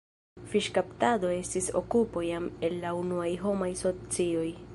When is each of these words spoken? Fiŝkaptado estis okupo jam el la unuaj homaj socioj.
Fiŝkaptado 0.53 1.29
estis 1.35 1.69
okupo 1.81 2.25
jam 2.29 2.49
el 2.69 2.81
la 2.87 2.95
unuaj 3.05 3.31
homaj 3.45 3.73
socioj. 3.85 4.49